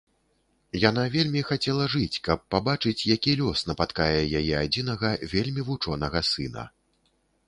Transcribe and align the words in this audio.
Яна 0.83 1.01
вельмі 1.15 1.41
хацела 1.49 1.85
жыць, 1.95 2.21
каб 2.27 2.41
пабачыць, 2.55 3.07
які 3.15 3.35
лёс 3.41 3.63
напаткае 3.73 4.17
яе 4.39 4.55
адзінага 4.63 5.13
вельмі 5.35 5.67
вучонага 5.69 6.19
сына. 6.31 6.65